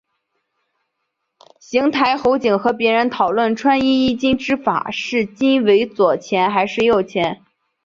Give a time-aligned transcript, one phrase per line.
[1.59, 7.45] 行台侯景和别人讨论穿衣衣襟之法是襟为左前还是右前。